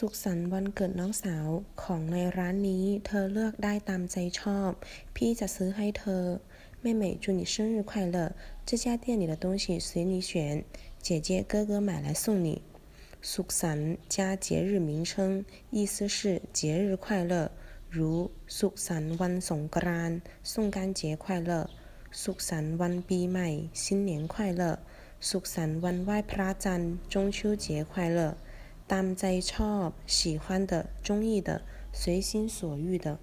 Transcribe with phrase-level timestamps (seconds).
[0.04, 1.46] ุขสันต์วันเกิดน้องสาว
[1.82, 4.70] ของในร้านนี้เธอเลือกได้ตามใจชอบ
[5.16, 6.24] พี่จะซื้อให้เธอ
[6.84, 8.16] 妹妹祝你生日快乐
[8.64, 10.62] 这家店里的东西随你选
[11.06, 12.62] 姐姐哥哥买来送你
[13.22, 17.50] สุขสันต์加节日名称意思是节日快乐
[17.90, 20.18] 如สุขสันต์วันสงกรานต์
[20.50, 21.52] 送干节快乐
[22.22, 23.48] สุขสันต์วันปีใหม่
[23.82, 24.62] 新年快乐
[25.28, 28.20] สุขสันต์วันไหว้พระจันทร์中秋节快乐
[28.92, 33.18] ตามใจชอบ喜欢的中意的随心所欲的